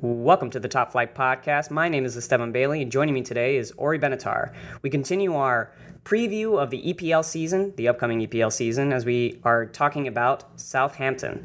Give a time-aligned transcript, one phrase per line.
[0.00, 1.72] Welcome to the Top Flight Podcast.
[1.72, 4.54] My name is Esteban Bailey, and joining me today is Ori Benatar.
[4.80, 5.72] We continue our
[6.04, 11.44] preview of the EPL season, the upcoming EPL season, as we are talking about Southampton.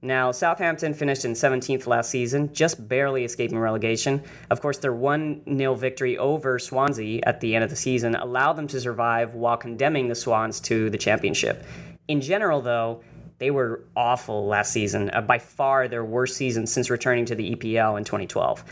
[0.00, 4.22] Now, Southampton finished in 17th last season, just barely escaping relegation.
[4.48, 8.54] Of course, their 1 0 victory over Swansea at the end of the season allowed
[8.54, 11.62] them to survive while condemning the Swans to the championship.
[12.08, 13.02] In general, though,
[13.42, 17.56] they were awful last season, uh, by far their worst season since returning to the
[17.56, 18.62] EPL in 2012.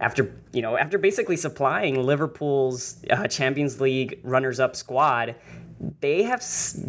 [0.00, 5.36] After you know, after basically supplying Liverpool's uh, Champions League runners-up squad,
[6.00, 6.40] they have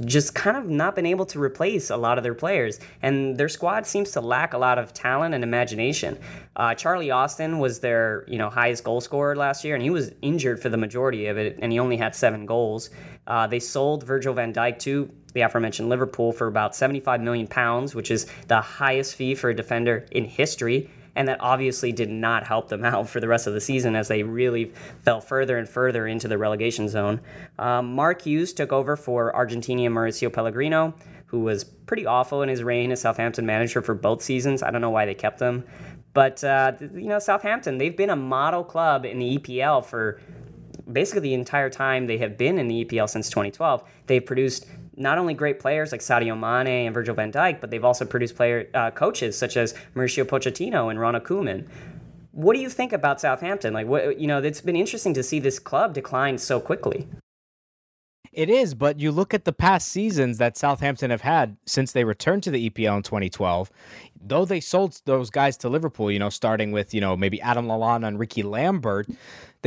[0.05, 3.49] just kind of not been able to replace a lot of their players, and their
[3.49, 6.17] squad seems to lack a lot of talent and imagination.
[6.55, 10.11] Uh, Charlie Austin was their you know highest goal scorer last year, and he was
[10.21, 12.89] injured for the majority of it, and he only had seven goals.
[13.25, 17.93] Uh, they sold Virgil van Dijk to the aforementioned Liverpool for about 75 million pounds,
[17.93, 20.89] which is the highest fee for a defender in history.
[21.17, 24.07] And that obviously did not help them out for the rest of the season as
[24.07, 27.19] they really fell further and further into the relegation zone.
[27.59, 30.93] Um, Mark Hughes took over for Argentinian Mauricio Pellegrino,
[31.25, 34.63] who was pretty awful in his reign as Southampton manager for both seasons.
[34.63, 35.65] I don't know why they kept him.
[36.13, 40.19] But, uh, you know, Southampton, they've been a model club in the EPL for
[40.91, 43.83] basically the entire time they have been in the EPL since 2012.
[44.07, 47.85] They've produced not only great players like Sadio Mane and Virgil van Dijk, but they've
[47.85, 51.67] also produced player uh, coaches such as Mauricio Pochettino and Ronald Koeman.
[52.31, 53.73] What do you think about Southampton?
[53.73, 57.07] Like, what you know, it's been interesting to see this club decline so quickly.
[58.33, 62.03] It is, but you look at the past seasons that Southampton have had since they
[62.03, 63.71] returned to the EPL in 2012.
[64.21, 67.67] Though they sold those guys to Liverpool, you know, starting with you know maybe Adam
[67.67, 69.07] Lallana and Rickie Lambert,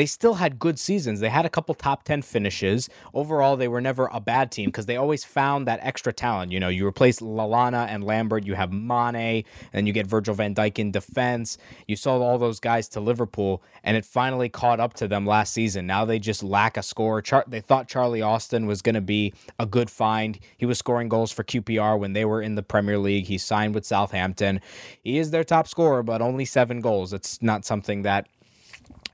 [0.00, 1.21] they still had good seasons.
[1.21, 2.88] They had a couple top 10 finishes.
[3.12, 6.53] Overall, they were never a bad team because they always found that extra talent.
[6.53, 9.44] You know, you replace Lallana and Lambert, you have Mane,
[9.75, 11.59] and you get Virgil van Dijk in defense.
[11.87, 15.53] You sold all those guys to Liverpool, and it finally caught up to them last
[15.53, 15.87] season.
[15.87, 17.21] Now they just lack a score.
[17.21, 20.38] Char- they thought Charlie Austin was going to be a good find.
[20.56, 23.27] He was scoring goals for QPR when they were in the Premier League.
[23.27, 24.62] He signed with Southampton.
[25.05, 27.12] He is their top scorer, but only seven goals.
[27.12, 28.28] It's not something that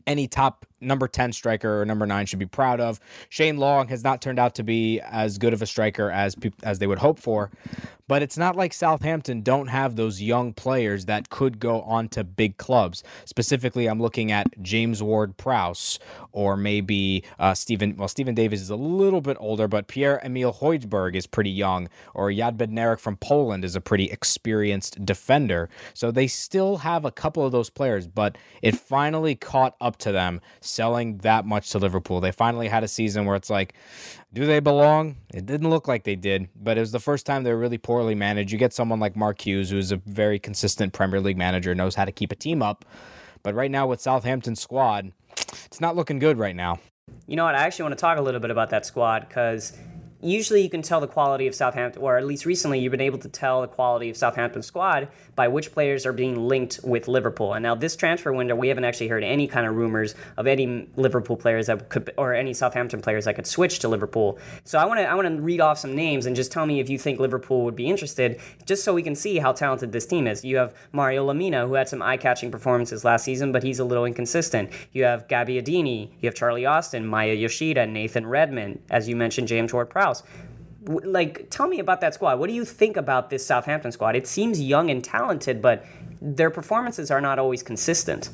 [0.07, 3.01] any top number 10 striker or number 9 should be proud of.
[3.29, 6.79] Shane Long has not turned out to be as good of a striker as as
[6.79, 7.51] they would hope for,
[8.09, 12.23] but it's not like Southampton don't have those young players that could go on to
[12.23, 13.03] big clubs.
[13.25, 15.99] Specifically, I'm looking at James Ward-Prowse
[16.33, 17.97] or maybe uh, Stephen.
[17.97, 21.89] Well, Steven Davis is a little bit older, but Pierre Emile Højbjerg is pretty young,
[22.15, 25.69] or Jan Bednarek from Poland is a pretty experienced defender.
[25.95, 30.13] So they still have a couple of those players, but it finally caught up to
[30.13, 32.21] them selling that much to Liverpool.
[32.21, 33.75] They finally had a season where it's like,
[34.33, 35.17] do they belong?
[35.33, 37.79] It didn't look like they did, but it was the first time they were really
[37.79, 38.53] poorly managed.
[38.53, 42.05] You get someone like Mark Hughes, who's a very consistent Premier League manager, knows how
[42.05, 42.85] to keep a team up.
[43.43, 45.13] But right now with Southampton's squad,
[45.65, 46.81] it's not looking good right now.
[47.27, 47.55] You know what?
[47.55, 49.73] I actually want to talk a little bit about that squad because
[50.31, 53.19] usually you can tell the quality of Southampton, or at least recently you've been able
[53.19, 57.55] to tell the quality of Southampton's squad by which players are being linked with Liverpool.
[57.55, 60.89] And now this transfer window, we haven't actually heard any kind of rumors of any
[60.97, 64.39] Liverpool players that could, or any Southampton players that could switch to Liverpool.
[64.65, 66.81] So I want to I want to read off some names and just tell me
[66.81, 70.07] if you think Liverpool would be interested, just so we can see how talented this
[70.07, 70.45] team is.
[70.45, 74.05] You have Mario Lemina, who had some eye-catching performances last season, but he's a little
[74.05, 74.71] inconsistent.
[74.93, 79.49] You have Gabby Gabbiadini, you have Charlie Austin, Maya Yoshida, Nathan Redmond, as you mentioned,
[79.49, 80.16] James Ward-Prowse
[80.87, 82.39] like tell me about that squad.
[82.39, 84.17] What do you think about this Southampton squad?
[84.17, 85.85] It seems young and talented, but
[86.21, 88.31] their performances are not always consistent.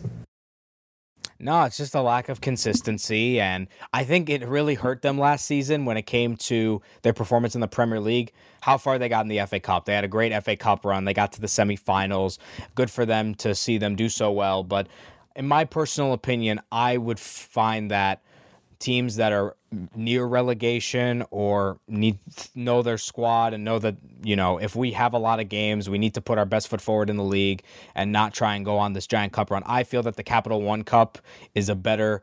[1.42, 3.40] No, it's just a lack of consistency.
[3.40, 7.56] And I think it really hurt them last season when it came to their performance
[7.56, 9.84] in the Premier League, how far they got in the FA Cup.
[9.84, 12.38] They had a great FA Cup run, they got to the semifinals.
[12.76, 14.62] Good for them to see them do so well.
[14.62, 14.86] But
[15.34, 18.22] in my personal opinion, I would find that
[18.82, 19.56] teams that are
[19.94, 22.18] near relegation or need
[22.54, 25.88] know their squad and know that you know if we have a lot of games
[25.88, 27.62] we need to put our best foot forward in the league
[27.94, 29.62] and not try and go on this giant cup run.
[29.64, 31.18] I feel that the capital one cup
[31.54, 32.22] is a better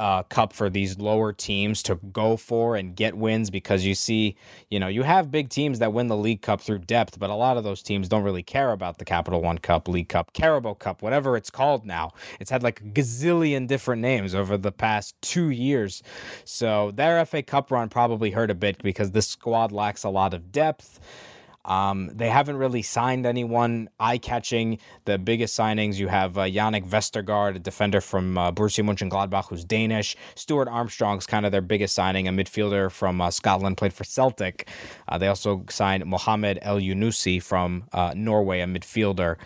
[0.00, 4.34] uh, cup for these lower teams to go for and get wins because you see,
[4.70, 7.34] you know, you have big teams that win the League Cup through depth, but a
[7.34, 10.74] lot of those teams don't really care about the Capital One Cup, League Cup, Carabao
[10.74, 12.12] Cup, whatever it's called now.
[12.40, 16.02] It's had like a gazillion different names over the past two years.
[16.46, 20.32] So their FA Cup run probably hurt a bit because this squad lacks a lot
[20.32, 20.98] of depth.
[21.70, 24.80] Um, they haven't really signed anyone eye catching.
[25.04, 29.64] The biggest signings you have uh, Jannik Vestergaard, a defender from uh, Borussia Mönchengladbach, who's
[29.64, 30.16] Danish.
[30.34, 34.68] Stuart Armstrong's kind of their biggest signing, a midfielder from uh, Scotland, played for Celtic.
[35.06, 39.36] Uh, they also signed Mohamed Elyounoussi from uh, Norway, a midfielder.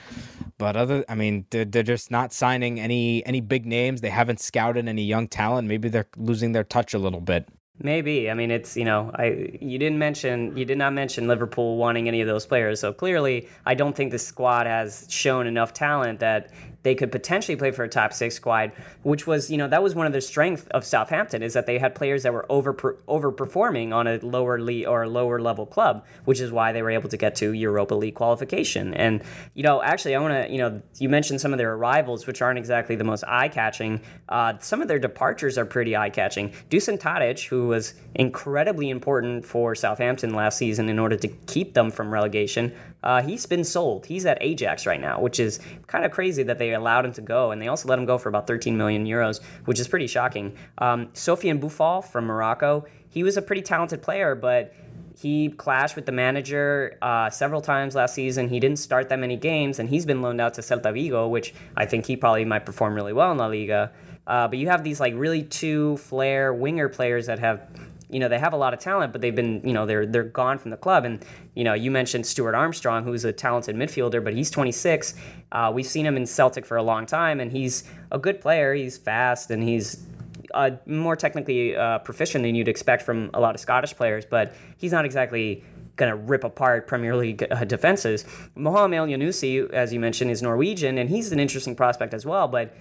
[0.56, 4.00] But other, I mean, they're, they're just not signing any any big names.
[4.00, 5.68] They haven't scouted any young talent.
[5.68, 7.48] Maybe they're losing their touch a little bit.
[7.82, 8.30] Maybe.
[8.30, 12.06] I mean, it's you know, I you didn't mention you did not mention Liverpool wanting
[12.06, 12.80] any of those players.
[12.80, 16.50] So clearly, I don't think the squad has shown enough talent that
[16.84, 18.70] they could potentially play for a top six squad,
[19.02, 21.78] which was, you know, that was one of the strengths of Southampton is that they
[21.78, 22.75] had players that were over
[23.08, 27.08] overperforming on a lower league or lower level club, which is why they were able
[27.08, 28.94] to get to Europa League qualification.
[28.94, 29.22] And
[29.54, 32.42] you know, actually, I want to, you know, you mentioned some of their arrivals, which
[32.42, 34.00] aren't exactly the most eye catching.
[34.28, 36.50] Uh, some of their departures are pretty eye catching.
[36.70, 41.90] Dusan Tadic, who was incredibly important for Southampton last season in order to keep them
[41.90, 44.06] from relegation, uh, he's been sold.
[44.06, 47.20] He's at Ajax right now, which is kind of crazy that they allowed him to
[47.20, 50.06] go, and they also let him go for about 13 million euros, which is pretty
[50.06, 50.56] shocking.
[50.78, 54.74] Um, Sofiane Boufal from Morocco, he was a pretty talented player, but
[55.16, 58.48] he clashed with the manager uh, several times last season.
[58.48, 61.54] He didn't start that many games, and he's been loaned out to Celta Vigo, which
[61.76, 63.92] I think he probably might perform really well in La Liga.
[64.26, 67.68] Uh, but you have these like really two flair winger players that have
[68.08, 70.24] you know they have a lot of talent, but they've been you know they're they're
[70.24, 71.04] gone from the club.
[71.04, 71.24] And
[71.54, 75.14] you know you mentioned Stuart Armstrong, who's a talented midfielder, but he's 26.
[75.52, 78.74] Uh, we've seen him in Celtic for a long time, and he's a good player.
[78.74, 80.06] He's fast and he's
[80.54, 84.54] uh, more technically uh, proficient than you'd expect from a lot of Scottish players, but
[84.76, 85.64] he's not exactly
[85.96, 88.24] going to rip apart Premier League uh, defenses.
[88.54, 92.48] Mohamed El Elyounoussi, as you mentioned, is Norwegian, and he's an interesting prospect as well,
[92.48, 92.74] but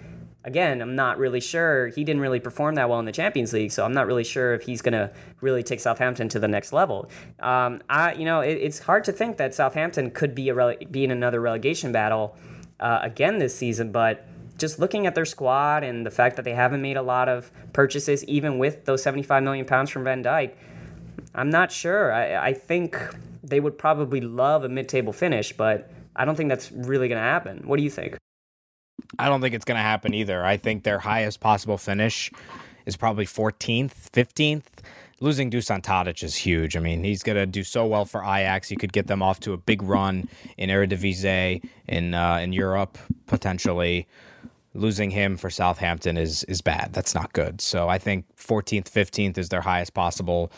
[0.46, 1.88] again, I'm not really sure.
[1.88, 4.54] He didn't really perform that well in the Champions League, so I'm not really sure
[4.54, 5.12] if he's going to
[5.42, 7.10] really take Southampton to the next level.
[7.40, 10.92] Um, I, you know, it, it's hard to think that Southampton could be a rele-
[10.92, 12.36] be in another relegation battle
[12.80, 14.28] uh, again this season, but.
[14.56, 17.52] Just looking at their squad and the fact that they haven't made a lot of
[17.74, 20.52] purchases, even with those 75 million pounds from Van Dijk,
[21.34, 22.14] I'm not sure.
[22.14, 22.96] I, I think
[23.44, 27.24] they would probably love a mid-table finish, but I don't think that's really going to
[27.24, 27.64] happen.
[27.66, 28.16] What do you think?
[29.20, 30.44] I don't think it's going to happen either.
[30.44, 32.32] I think their highest possible finish
[32.86, 34.64] is probably 14th, 15th.
[35.20, 36.76] Losing Dusan Tadic is huge.
[36.76, 38.68] I mean, he's going to do so well for Ajax.
[38.68, 42.98] He could get them off to a big run in Eredivisie in uh, in Europe
[43.28, 44.08] potentially.
[44.76, 46.94] Losing him for Southampton is is bad.
[46.94, 47.62] That's not good.
[47.62, 50.52] So I think 14th, 15th is their highest possible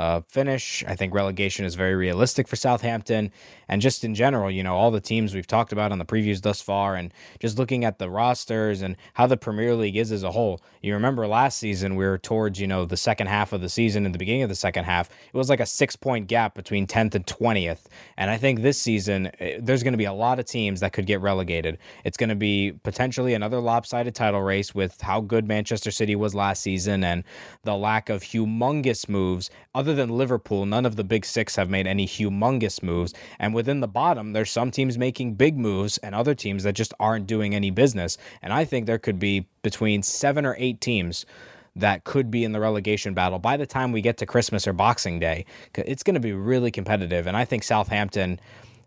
[0.00, 0.82] uh, finish.
[0.88, 3.30] I think relegation is very realistic for Southampton.
[3.68, 6.40] And just in general, you know, all the teams we've talked about on the previews
[6.40, 10.22] thus far, and just looking at the rosters and how the Premier League is as
[10.22, 10.62] a whole.
[10.80, 14.06] You remember last season, we were towards, you know, the second half of the season
[14.06, 15.10] and the beginning of the second half.
[15.10, 17.84] It was like a six point gap between 10th and 20th.
[18.16, 20.94] And I think this season, eh, there's going to be a lot of teams that
[20.94, 21.76] could get relegated.
[22.04, 26.34] It's going to be potentially another lopsided title race with how good Manchester City was
[26.34, 27.22] last season and
[27.64, 31.86] the lack of humongous moves other than Liverpool, none of the big six have made
[31.86, 33.14] any humongous moves.
[33.38, 36.94] And within the bottom, there's some teams making big moves and other teams that just
[37.00, 38.18] aren't doing any business.
[38.42, 41.26] And I think there could be between seven or eight teams
[41.76, 44.72] that could be in the relegation battle by the time we get to Christmas or
[44.72, 45.44] Boxing Day.
[45.74, 47.26] It's going to be really competitive.
[47.26, 48.40] And I think Southampton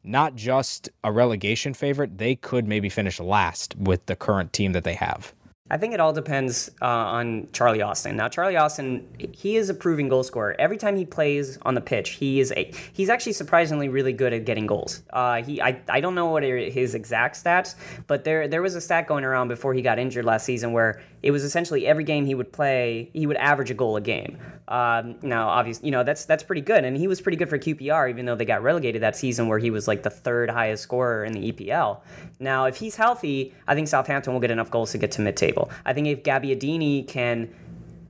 [0.03, 4.83] not just a relegation favorite, they could maybe finish last with the current team that
[4.83, 5.33] they have.
[5.69, 8.17] I think it all depends uh, on Charlie Austin.
[8.17, 10.55] Now, Charlie Austin, he is a proven goal scorer.
[10.59, 14.33] Every time he plays on the pitch, he is a he's actually surprisingly really good
[14.33, 15.03] at getting goals.
[15.11, 17.75] Uh, he I, I don't know what his exact stats,
[18.07, 21.01] but there there was a stat going around before he got injured last season where
[21.23, 24.37] it was essentially every game he would play, he would average a goal a game.
[24.67, 27.57] Um, now, obviously, you know that's that's pretty good, and he was pretty good for
[27.57, 30.83] QPR, even though they got relegated that season where he was like the third highest
[30.83, 32.01] scorer in the EPL.
[32.39, 35.21] Now, if he's healthy, I think Southampton will get enough goals to get to
[35.53, 35.71] mid-table.
[35.85, 37.53] I think if Gabbiadini can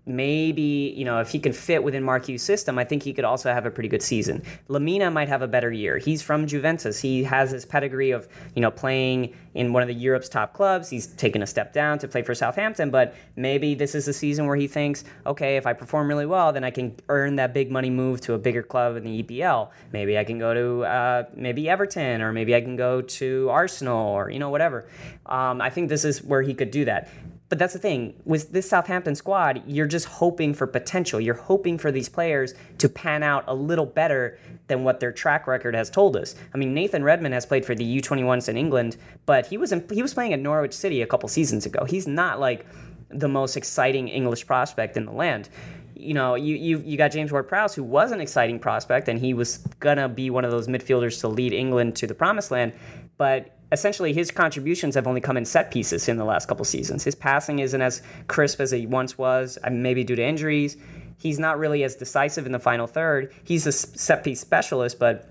[0.06, 3.26] maybe you know if he can fit within Mark Hughes' system, I think he could
[3.26, 4.44] also have a pretty good season.
[4.70, 5.98] Lemina might have a better year.
[5.98, 7.00] He's from Juventus.
[7.00, 10.90] He has his pedigree of you know playing in one of the Europe's top clubs.
[10.90, 14.48] He's taken a step down to play for Southampton, but maybe this is a season
[14.48, 17.72] where he thinks, okay, if I perform really well, then I can earn that big
[17.72, 19.70] money move to a bigger club in the EPL.
[19.92, 24.08] Maybe I can go to uh, maybe Everton, or maybe I can go to Arsenal,
[24.10, 24.88] or you know whatever.
[25.26, 27.10] Um, I think this is where he could do that
[27.54, 31.22] but that's the thing with this Southampton squad, you're just hoping for potential.
[31.22, 35.46] You're hoping for these players to pan out a little better than what their track
[35.46, 36.34] record has told us.
[36.56, 39.88] I mean, Nathan Redmond has played for the U21s in England, but he was in,
[39.92, 41.86] he was playing at Norwich City a couple seasons ago.
[41.86, 42.66] He's not like
[43.10, 45.48] the most exciting English prospect in the land
[45.96, 49.36] you know, you you you got James Ward-Prowse, who was an exciting prospect, and he
[49.36, 52.74] was gonna be one of those midfielders to lead England to the promised land.
[53.18, 57.04] But essentially, his contributions have only come in set pieces in the last couple seasons.
[57.04, 60.78] His passing isn't as crisp as he once was, uh, maybe due to injuries.
[61.18, 63.34] He's not really as decisive in the final third.
[63.44, 65.28] He's a set piece specialist, but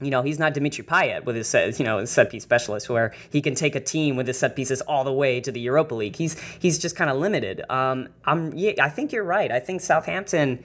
[0.00, 3.12] you know, he's not Dimitri Payet with his set, you know, set piece specialist, where
[3.30, 5.94] he can take a team with his set pieces all the way to the Europa
[5.94, 6.16] League.
[6.16, 7.62] He's he's just kind of limited.
[7.70, 9.52] Um, I'm, yeah, I think you're right.
[9.52, 10.64] I think Southampton,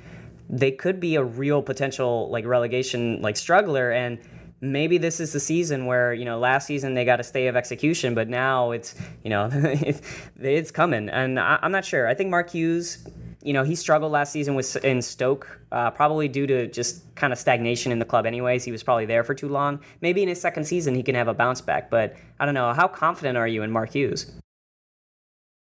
[0.50, 4.20] they could be a real potential like relegation like struggler, and
[4.62, 7.56] maybe this is the season where you know last season they got a stay of
[7.56, 9.50] execution, but now it's you know
[10.42, 12.08] it's coming, and I, I'm not sure.
[12.08, 13.06] I think Mark Hughes
[13.46, 17.32] you know, he struggled last season with in Stoke, uh, probably due to just kind
[17.32, 18.26] of stagnation in the club.
[18.26, 19.80] Anyways, he was probably there for too long.
[20.02, 22.74] Maybe in his second season he can have a bounce back, but I don't know.
[22.74, 24.32] How confident are you in Mark Hughes?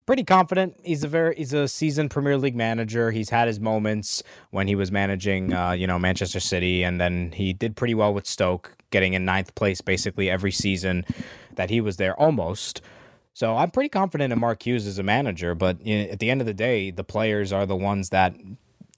[0.05, 0.75] Pretty confident.
[0.83, 3.09] He's a very he's a seasoned Premier League manager.
[3.09, 4.21] He's had his moments
[4.51, 8.13] when he was managing, uh, you know, Manchester City, and then he did pretty well
[8.13, 11.05] with Stoke, getting in ninth place basically every season
[11.55, 12.81] that he was there, almost.
[13.33, 16.47] So I'm pretty confident in Mark Hughes as a manager, but at the end of
[16.47, 18.35] the day, the players are the ones that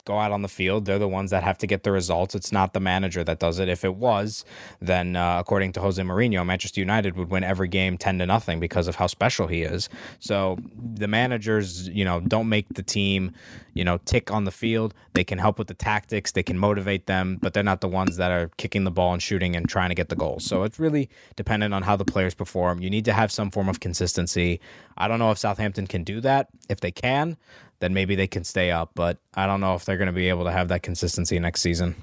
[0.08, 0.86] go out on the field.
[0.86, 2.34] They're the ones that have to get the results.
[2.34, 3.68] It's not the manager that does it.
[3.68, 4.44] If it was,
[4.80, 8.58] then uh, according to Jose Mourinho, Manchester United would win every game 10 to nothing
[8.58, 9.90] because of how special he is.
[10.18, 13.32] So the managers, you know, don't make the team,
[13.74, 14.94] you know, tick on the field.
[15.12, 18.16] They can help with the tactics, they can motivate them, but they're not the ones
[18.16, 20.44] that are kicking the ball and shooting and trying to get the goals.
[20.44, 22.80] So it's really dependent on how the players perform.
[22.80, 24.58] You need to have some form of consistency.
[24.96, 26.48] I don't know if Southampton can do that.
[26.70, 27.36] If they can,
[27.80, 28.92] then maybe they can stay up.
[28.94, 31.60] But I don't know if they're going to be able to have that consistency next
[31.60, 31.94] season.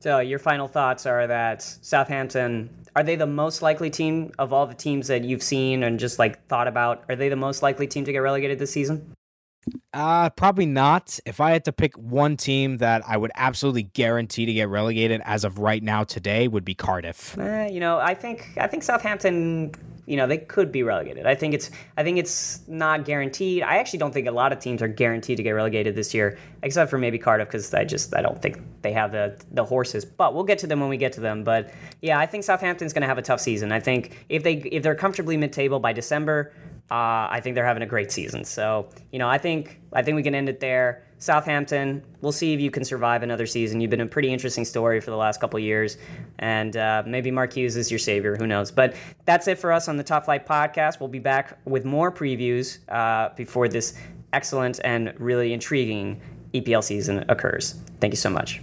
[0.00, 4.66] So your final thoughts are that Southampton are they the most likely team of all
[4.66, 7.04] the teams that you've seen and just like thought about?
[7.08, 9.14] Are they the most likely team to get relegated this season?
[9.92, 11.20] Uh, probably not.
[11.26, 15.20] If I had to pick one team that I would absolutely guarantee to get relegated
[15.24, 17.38] as of right now today would be Cardiff.
[17.38, 19.72] Eh, you know, I think I think Southampton
[20.10, 21.24] you know they could be relegated.
[21.24, 23.62] I think it's I think it's not guaranteed.
[23.62, 26.36] I actually don't think a lot of teams are guaranteed to get relegated this year,
[26.64, 30.04] except for maybe Cardiff because I just I don't think they have the the horses.
[30.04, 31.44] But we'll get to them when we get to them.
[31.44, 31.70] But
[32.02, 33.70] yeah, I think Southampton's going to have a tough season.
[33.70, 36.52] I think if they if they're comfortably mid table by December,
[36.90, 38.44] uh, I think they're having a great season.
[38.44, 41.04] So you know I think I think we can end it there.
[41.18, 43.78] Southampton, we'll see if you can survive another season.
[43.80, 45.98] You've been a pretty interesting story for the last couple years,
[46.38, 48.36] and uh, maybe Mark Hughes is your savior.
[48.36, 48.70] Who knows?
[48.70, 50.98] But that's it for us on the Top Flight podcast.
[50.98, 53.98] We'll be back with more previews uh, before this
[54.32, 56.22] excellent and really intriguing
[56.54, 57.74] EPL season occurs.
[58.00, 58.60] Thank you so much.